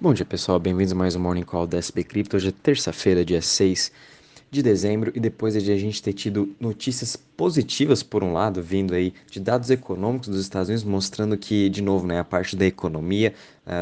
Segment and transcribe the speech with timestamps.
[0.00, 2.36] Bom dia pessoal, bem-vindos a mais um Morning Call da SB Crypto.
[2.36, 3.92] Hoje é terça-feira, dia 6
[4.50, 8.92] de dezembro, e depois de a gente ter tido notícias positivas, por um lado, vindo
[8.92, 12.66] aí de dados econômicos dos Estados Unidos, mostrando que, de novo, né, a parte da
[12.66, 13.34] economia,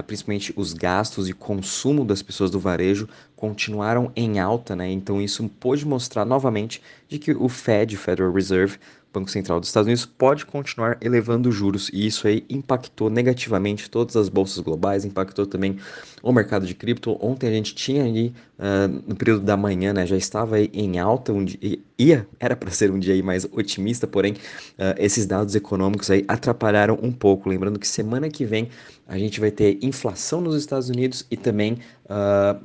[0.07, 4.91] principalmente os gastos e consumo das pessoas do varejo, continuaram em alta, né?
[4.91, 8.79] Então isso pôde mostrar novamente de que o Fed, Federal Reserve,
[9.13, 14.17] Banco Central dos Estados Unidos pode continuar elevando juros e isso aí impactou negativamente todas
[14.17, 15.77] as bolsas globais, impactou também
[16.23, 17.19] o mercado de cripto.
[17.21, 21.33] Ontem a gente tinha aí uh, no período da manhã, né, já estava em alta,
[21.33, 25.55] um dia, ia era para ser um dia aí mais otimista, porém uh, esses dados
[25.55, 27.49] econômicos aí atrapalharam um pouco.
[27.49, 28.69] Lembrando que semana que vem
[29.07, 32.61] a gente vai ter inflação nos Estados Unidos e também uh,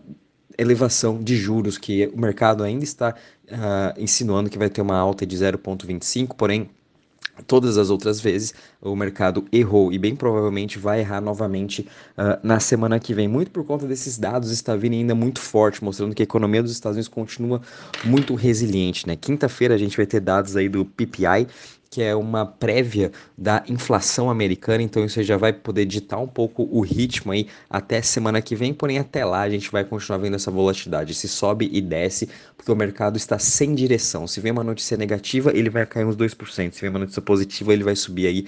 [0.58, 3.16] elevação de juros, que o mercado ainda está
[3.50, 6.70] uh, insinuando que vai ter uma alta de 0,25, porém
[7.46, 11.88] Todas as outras vezes o mercado errou e bem provavelmente vai errar novamente
[12.18, 15.84] uh, na semana que vem, muito por conta desses dados está vindo ainda muito forte,
[15.84, 17.62] mostrando que a economia dos Estados Unidos continua
[18.04, 19.08] muito resiliente.
[19.08, 19.16] Né?
[19.16, 21.48] Quinta-feira a gente vai ter dados aí do PPI,
[21.90, 26.68] que é uma prévia da inflação americana, então isso já vai poder ditar um pouco
[26.72, 30.36] o ritmo aí até semana que vem, porém até lá a gente vai continuar vendo
[30.36, 34.28] essa volatilidade, se sobe e desce, porque o mercado está sem direção.
[34.28, 37.74] Se vem uma notícia negativa, ele vai cair uns 2%, se vem uma notícia positiva,
[37.74, 38.46] ele vai subir aí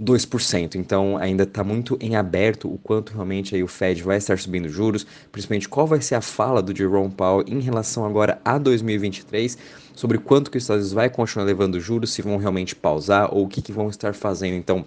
[0.00, 0.74] 2%.
[0.76, 4.68] Então ainda está muito em aberto o quanto realmente aí o Fed vai estar subindo
[4.68, 9.85] juros, principalmente qual vai ser a fala do Jerome Powell em relação agora a 2023
[9.96, 13.46] sobre quanto que os Estados Unidos vai continuar levando juros, se vão realmente pausar ou
[13.46, 14.54] o que, que vão estar fazendo.
[14.54, 14.84] Então,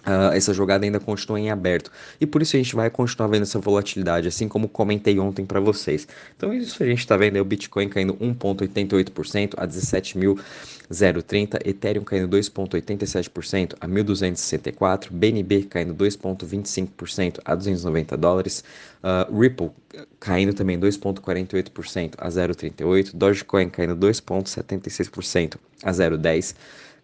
[0.00, 3.42] Uh, essa jogada ainda continua em aberto e por isso a gente vai continuar vendo
[3.42, 6.08] essa volatilidade, assim como comentei ontem para vocês.
[6.34, 12.34] Então, isso a gente está vendo é o Bitcoin caindo 1,88% a 17.030, Ethereum caindo
[12.34, 18.64] 2,87% a 1.264, BNB caindo 2,25% a 290 dólares,
[19.04, 19.70] uh, Ripple
[20.18, 26.54] caindo também 2,48% a 0,38, Dogecoin caindo 2,76% a 0,10.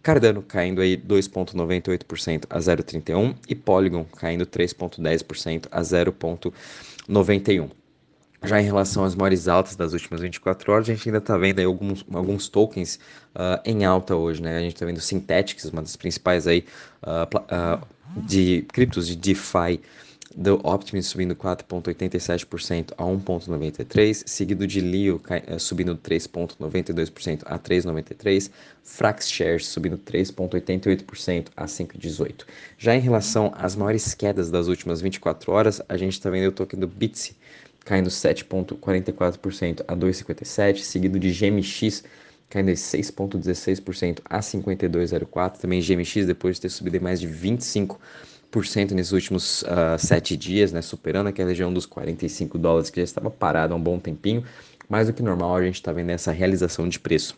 [0.01, 7.69] Cardano caindo aí 2,98% a 0,31% e Polygon caindo 3,10% a 0,91%.
[8.43, 11.59] Já em relação às maiores altas das últimas 24 horas, a gente ainda está vendo
[11.59, 12.99] alguns, alguns tokens
[13.35, 14.57] uh, em alta hoje, né?
[14.57, 16.63] A gente está vendo Synthetics, uma das principais aí
[17.01, 17.81] uh, uh,
[18.15, 19.81] de criptos de DeFi
[20.35, 28.51] do Optimus subindo 4,87% a 1,93%, seguido de Leo eh, subindo 3,92% a 3,93%,
[28.83, 32.45] Fraxshares subindo 3,88% a 5,18%.
[32.77, 36.51] Já em relação às maiores quedas das últimas 24 horas, a gente está vendo o
[36.51, 37.35] token do Bitsy
[37.85, 42.03] caindo 7,44% a 2,57%, seguido de GMX
[42.49, 47.97] caindo 6,16% a 52,04%, também GMX depois de ter subido mais de 25%
[48.95, 53.29] nesses últimos uh, sete dias, né, superando aquela região dos 45 dólares que já estava
[53.29, 54.43] parado há um bom tempinho.
[54.89, 57.37] Mais do que normal, a gente está vendo essa realização de preço.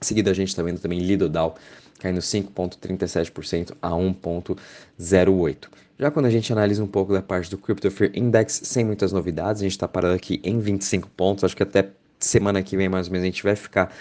[0.00, 1.54] Em seguida, a gente está vendo também Lido Dow
[1.98, 5.68] caindo 5,37% a 1,08%.
[5.98, 9.12] Já quando a gente analisa um pouco da parte do Crypto Fear Index, sem muitas
[9.12, 11.44] novidades, a gente está parado aqui em 25 pontos.
[11.44, 11.88] Acho que até
[12.24, 13.94] semana que vem, mais ou menos, a gente vai ficar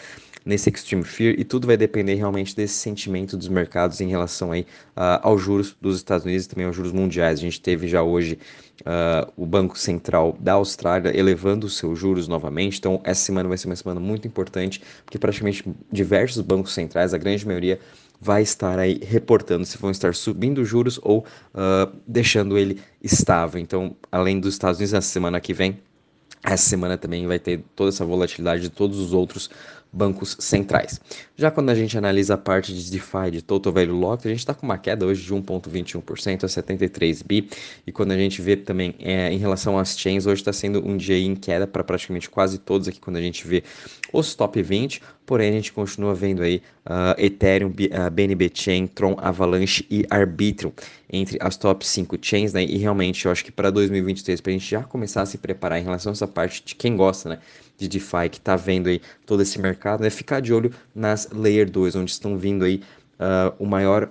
[0.46, 4.62] nesse extreme fear e tudo vai depender realmente desse sentimento dos mercados em relação aí
[4.96, 7.40] uh, aos juros dos Estados Unidos e também aos juros mundiais.
[7.40, 8.38] A gente teve já hoje
[8.82, 13.58] uh, o Banco Central da Austrália elevando os seus juros novamente, então essa semana vai
[13.58, 17.80] ser uma semana muito importante porque praticamente diversos bancos centrais, a grande maioria
[18.20, 23.60] vai estar aí reportando se vão estar subindo juros ou uh, deixando ele estável.
[23.60, 25.78] Então, além dos Estados Unidos, na semana que vem,
[26.44, 29.50] essa semana também vai ter toda essa volatilidade de todos os outros
[29.94, 31.00] bancos centrais.
[31.36, 34.40] Já quando a gente analisa a parte de DeFi, de Total Value Locked, a gente
[34.40, 37.48] está com uma queda hoje de 1,21% a 73 bi,
[37.86, 40.98] e quando a gente vê também é, em relação às chains, hoje está sendo um
[40.98, 43.64] dia em queda para praticamente quase todos aqui quando a gente vê
[44.12, 47.74] os top 20, porém a gente continua vendo aí uh, Ethereum,
[48.12, 50.72] BNB Chain, Tron, Avalanche e Arbitrum
[51.12, 52.64] entre as top 5 chains, né?
[52.64, 55.80] E realmente eu acho que para 2023, para a gente já começar a se preparar
[55.80, 57.40] em relação a essa parte de quem gosta, né?
[57.78, 60.10] de DeFi que está vendo aí todo esse mercado, né?
[60.10, 62.82] Ficar de olho nas Layer 2, onde estão vindo aí
[63.20, 64.10] uh, o maior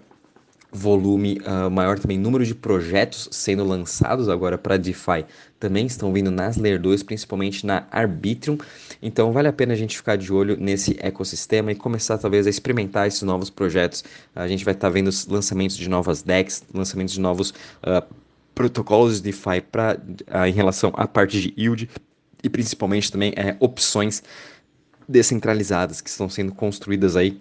[0.72, 5.26] volume, uh, maior também número de projetos sendo lançados agora para DeFi
[5.62, 8.58] também estão vindo nas Layer 2, principalmente na Arbitrum.
[9.00, 12.50] Então vale a pena a gente ficar de olho nesse ecossistema e começar talvez a
[12.50, 14.02] experimentar esses novos projetos.
[14.34, 18.02] A gente vai estar tá vendo os lançamentos de novas decks, lançamentos de novos uh,
[18.54, 21.88] protocolos de DeFi pra, uh, em relação à parte de yield
[22.42, 24.22] e principalmente também é, opções
[25.12, 27.40] descentralizadas que estão sendo construídas aí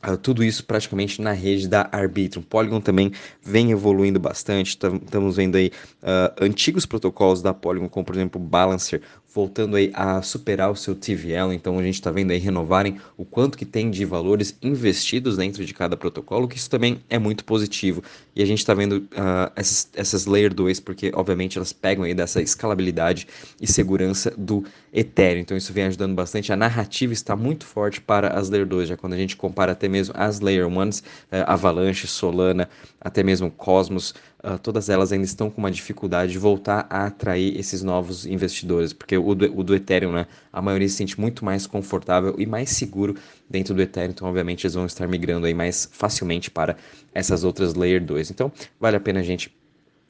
[0.00, 2.40] Uh, tudo isso praticamente na rede da Arbitrum.
[2.40, 3.10] Polygon também
[3.42, 4.68] vem evoluindo bastante.
[4.68, 5.72] Estamos vendo aí
[6.04, 9.02] uh, antigos protocolos da Polygon, como por exemplo o Balancer,
[9.34, 11.52] voltando aí a superar o seu TVL.
[11.52, 15.64] Então a gente está vendo aí renovarem o quanto que tem de valores investidos dentro
[15.64, 18.02] de cada protocolo, que isso também é muito positivo.
[18.34, 22.14] E a gente está vendo uh, essas, essas Layer 2, porque obviamente elas pegam aí
[22.14, 23.26] dessa escalabilidade
[23.60, 25.42] e segurança do Ethereum.
[25.42, 26.52] Então isso vem ajudando bastante.
[26.52, 29.88] A narrativa está muito forte para as Layer 2, já quando a gente compara até
[29.88, 32.68] mesmo as Layer 1s, uh, eh, Avalanche, Solana,
[33.00, 37.58] até mesmo Cosmos, uh, todas elas ainda estão com uma dificuldade de voltar a atrair
[37.58, 41.44] esses novos investidores, porque o do, o do Ethereum, né, a maioria se sente muito
[41.44, 43.16] mais confortável e mais seguro
[43.48, 46.76] dentro do Ethereum, então obviamente eles vão estar migrando aí mais facilmente para
[47.14, 48.30] essas outras Layer 2.
[48.30, 49.56] Então vale a pena a gente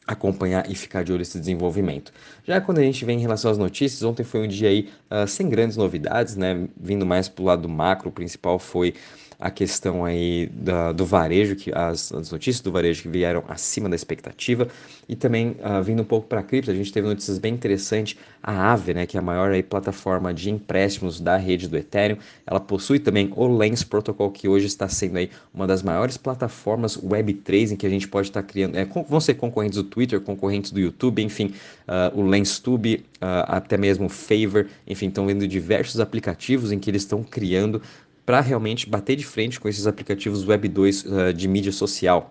[0.08, 2.10] acompanhar e ficar de olho nesse desenvolvimento.
[2.42, 5.28] Já quando a gente vem em relação às notícias, ontem foi um dia aí uh,
[5.28, 6.66] sem grandes novidades, né?
[6.80, 8.94] Vindo mais para o lado macro, o principal foi
[9.38, 13.88] a questão aí da, do varejo, que as, as, notícias do varejo que vieram acima
[13.88, 14.66] da expectativa,
[15.08, 18.18] e também uh, vindo um pouco para a cripto, a gente teve notícias bem interessantes,
[18.42, 22.18] a Aave, né, que é a maior aí, plataforma de empréstimos da rede do Ethereum,
[22.44, 26.96] ela possui também o Lens Protocol, que hoje está sendo aí uma das maiores plataformas
[26.96, 30.20] Web3 em que a gente pode estar tá criando, é, vão ser concorrentes do Twitter,
[30.20, 31.54] concorrentes do YouTube, enfim,
[31.86, 36.90] uh, o LensTube, uh, até mesmo o Favor, enfim, estão vendo diversos aplicativos em que
[36.90, 37.80] eles estão criando
[38.28, 42.30] para realmente bater de frente com esses aplicativos Web 2 uh, eh, de mídia social.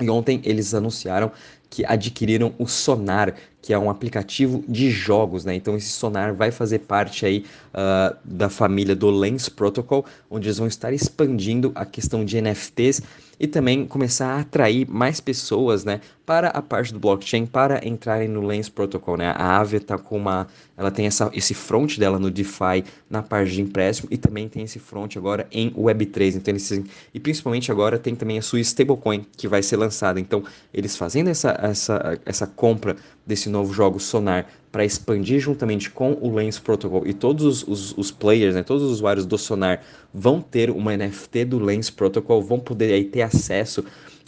[0.00, 1.30] E ontem eles anunciaram
[1.68, 3.34] que adquiriram o Sonar,
[3.66, 5.54] que é um aplicativo de jogos, né?
[5.54, 10.58] Então esse Sonar vai fazer parte aí uh, da família do Lens Protocol, onde eles
[10.58, 13.02] vão estar expandindo a questão de NFTs
[13.38, 18.28] e também começar a atrair mais pessoas, né, para a parte do blockchain para entrarem
[18.28, 19.28] no Lens Protocol, né?
[19.36, 20.46] A Aave tá com uma,
[20.76, 24.64] ela tem essa, esse front dela no DeFi na parte de empréstimo e também tem
[24.64, 26.70] esse front agora em Web3, então eles,
[27.12, 30.18] e principalmente agora tem também a sua stablecoin que vai ser lançada.
[30.18, 30.42] Então,
[30.72, 36.34] eles fazendo essa essa essa compra desse novo jogo Sonar para expandir juntamente com o
[36.34, 37.06] Lens Protocol.
[37.06, 39.80] E todos os, os, os, players, né, todos os usuários do Sonar
[40.12, 43.82] vão ter uma NFT do Lens Protocol, vão poder aí ter acesso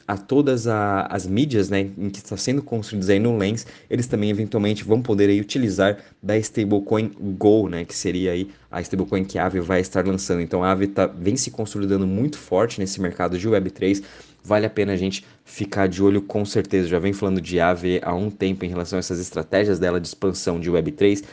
[0.08, 4.06] a todas a, as mídias né, em que está sendo construídas aí no Lens, eles
[4.06, 9.22] também eventualmente vão poder aí utilizar da stablecoin Go, né, que seria aí a stablecoin
[9.22, 10.40] que a Aave vai estar lançando.
[10.40, 14.02] Então a Aave tá, vem se consolidando muito forte nesse mercado de Web3,
[14.43, 16.88] vale a pena a gente ficar de olho com certeza.
[16.88, 20.08] Já vem falando de Aave há um tempo em relação a essas estratégias dela de
[20.08, 21.25] expansão de Web3.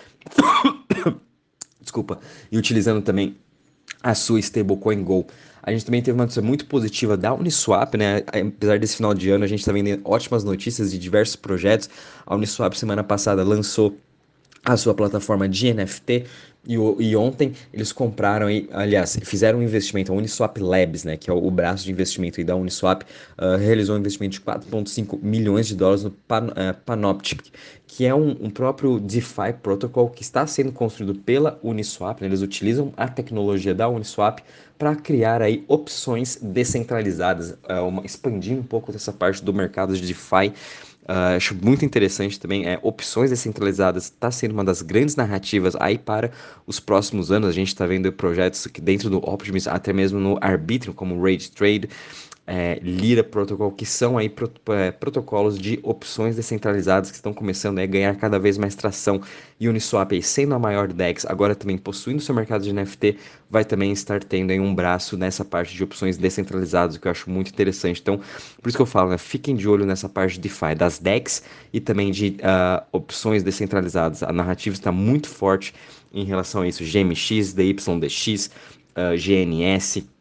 [1.82, 2.20] Desculpa.
[2.52, 3.38] E utilizando também
[4.02, 5.26] a sua stablecoin Go.
[5.62, 8.24] A gente também teve uma notícia muito positiva da Uniswap, né?
[8.28, 11.90] Apesar desse final de ano, a gente está vendo ótimas notícias de diversos projetos.
[12.26, 13.98] A Uniswap, semana passada, lançou
[14.66, 16.26] a sua plataforma de NFT.
[16.68, 21.34] E, e, ontem eles compraram, aliás, fizeram um investimento, a Uniswap Labs, né, que é
[21.34, 25.76] o, o braço de investimento da Uniswap, uh, realizou um investimento de 4,5 milhões de
[25.76, 27.52] dólares no Pan, uh, Panoptic,
[27.86, 32.20] que é um, um, próprio DeFi protocol que está sendo construído pela Uniswap.
[32.20, 34.40] Né, eles utilizam a tecnologia da Uniswap
[34.76, 40.02] para criar aí opções descentralizadas, uh, uma, expandindo um pouco dessa parte do mercado de
[40.02, 40.52] DeFi
[41.08, 46.00] Uh, acho muito interessante também, é, opções descentralizadas está sendo uma das grandes narrativas aí
[46.00, 46.32] para
[46.66, 47.48] os próximos anos.
[47.48, 51.52] A gente está vendo projetos que dentro do Optimus, até mesmo no Arbitrum, como Rage
[51.52, 51.90] Trade,
[52.48, 54.32] é, Lira Protocol, que são aí
[54.70, 59.22] é, protocolos de opções descentralizadas que estão começando a ganhar cada vez mais tração.
[59.60, 63.18] E Uniswap, aí, sendo a maior DEX, agora também possuindo seu mercado de NFT,
[63.50, 67.30] vai também estar tendo aí um braço nessa parte de opções descentralizadas, que eu acho
[67.30, 68.00] muito interessante.
[68.02, 68.20] Então,
[68.62, 71.44] por isso que eu falo, né, fiquem de olho nessa parte de DeFi, das DEX
[71.74, 74.22] e também de uh, opções descentralizadas.
[74.22, 75.74] A narrativa está muito forte
[76.14, 76.84] em relação a isso.
[76.84, 78.52] GMX, DYDX,
[78.96, 80.15] uh, GNS,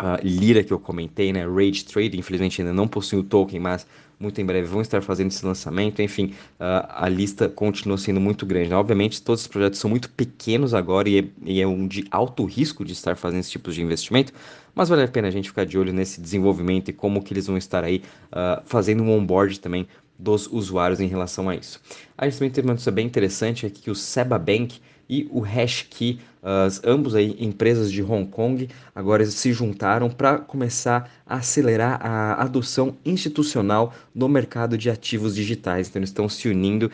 [0.00, 1.46] a Lira que eu comentei, né?
[1.46, 3.86] Rage Trade, infelizmente ainda não possui o token, mas
[4.18, 6.00] muito em breve vão estar fazendo esse lançamento.
[6.02, 8.68] Enfim, a lista continua sendo muito grande.
[8.68, 8.76] Né?
[8.76, 12.44] Obviamente, todos os projetos são muito pequenos agora e é, e é, um de alto
[12.44, 14.32] risco de estar fazendo esse tipo de investimento,
[14.74, 17.46] mas vale a pena a gente ficar de olho nesse desenvolvimento e como que eles
[17.46, 19.86] vão estar aí uh, fazendo um onboard também
[20.18, 21.80] dos usuários em relação a isso.
[22.16, 24.80] A gente também teve uma notícia bem interessante aqui que o Seba Bank
[25.10, 31.10] e o Hashkey, as, ambos aí empresas de Hong Kong, agora se juntaram para começar
[31.26, 35.88] a acelerar a adoção institucional no mercado de ativos digitais.
[35.88, 36.90] Então, eles estão se unindo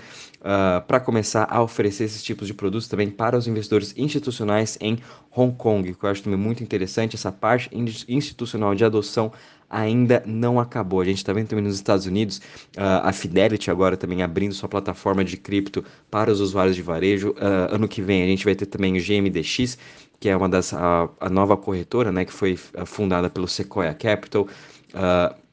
[0.46, 4.98] uh, para começar a oferecer esses tipos de produtos também para os investidores institucionais em
[5.34, 7.68] Hong Kong, que eu acho também muito interessante, essa parte
[8.08, 9.32] institucional de adoção
[9.68, 11.00] ainda não acabou.
[11.00, 12.38] A gente está vendo também nos Estados Unidos
[12.76, 17.30] uh, a Fidelity agora também abrindo sua plataforma de cripto para os usuários de varejo.
[17.30, 19.76] Uh, ano que vem a gente vai ter também o GMDX,
[20.20, 24.46] que é uma das a, a nova corretora, né, que foi fundada pelo Sequoia Capital.
[24.94, 25.45] Uh,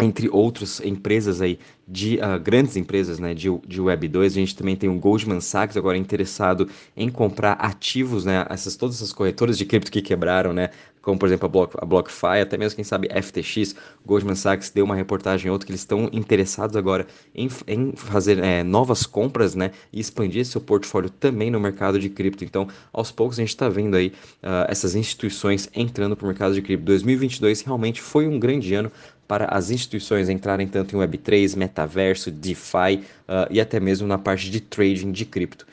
[0.00, 4.54] entre outras empresas aí, de uh, grandes empresas né, de, de Web 2, a gente
[4.54, 9.56] também tem o Goldman Sachs agora interessado em comprar ativos, né, essas, todas essas corretoras
[9.56, 10.68] de cripto que quebraram, né,
[11.00, 13.74] como por exemplo a, Block, a BlockFi, até mesmo quem sabe FTX,
[14.04, 18.62] Goldman Sachs deu uma reportagem outra que eles estão interessados agora em, em fazer é,
[18.62, 22.44] novas compras, né, e expandir seu portfólio também no mercado de cripto.
[22.44, 24.08] Então, aos poucos a gente está vendo aí
[24.42, 26.84] uh, essas instituições entrando para o mercado de cripto.
[26.84, 28.92] 2022 realmente foi um grande ano
[29.28, 34.50] para as instituições entrarem tanto em Web3, metaverso, DeFi uh, e até mesmo na parte
[34.50, 35.66] de trading de cripto.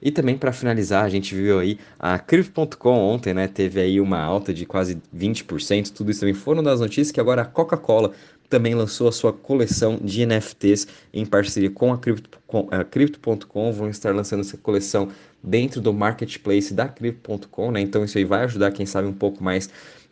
[0.00, 3.46] E também para finalizar, a gente viu aí a Crypto.com ontem, né?
[3.46, 5.90] Teve aí uma alta de quase 20%.
[5.90, 8.12] Tudo isso também foram das notícias que agora a Coca-Cola
[8.48, 13.72] também lançou a sua coleção de NFTs em parceria com a Crypto.com.
[13.72, 15.08] Vão estar lançando essa coleção
[15.42, 17.80] dentro do marketplace da Crypto.com, né?
[17.80, 19.68] Então isso aí vai ajudar, quem sabe, um pouco mais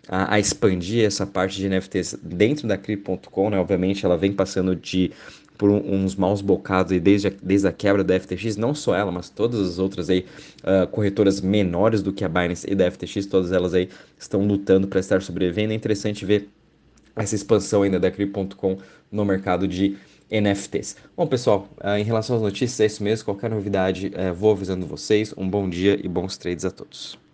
[0.08, 3.58] a, a expandir essa parte de NFTs dentro da Crypto.com, né?
[3.58, 5.12] Obviamente ela vem passando de
[5.58, 9.10] por uns maus bocados e desde a, desde a quebra da FTX, não só ela,
[9.10, 10.24] mas todas as outras aí
[10.62, 14.86] uh, corretoras menores do que a Binance e da FTX, todas elas aí estão lutando
[14.86, 15.72] para estar sobrevivendo.
[15.72, 16.48] É interessante ver
[17.16, 18.78] essa expansão ainda da Crypto.com
[19.10, 19.96] no mercado de
[20.30, 20.96] NFTs.
[21.16, 23.24] Bom, pessoal, uh, em relação às notícias, é isso mesmo.
[23.24, 25.34] Qualquer novidade, uh, vou avisando vocês.
[25.36, 27.18] Um bom dia e bons trades a todos.